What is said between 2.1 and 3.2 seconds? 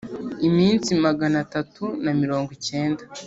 mirongo cyenda